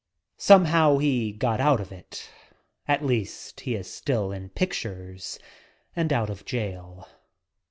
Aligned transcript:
Somehow 0.39 0.97
he 0.97 1.31
got 1.31 1.61
out 1.61 1.79
of 1.79 1.91
it. 1.91 2.27
At 2.87 3.05
least, 3.05 3.59
he 3.59 3.75
is 3.75 3.87
still 3.87 4.31
in 4.31 4.49
pictures 4.49 5.37
and 5.95 6.11
out 6.11 6.31
of 6.31 6.43
jail. 6.43 7.07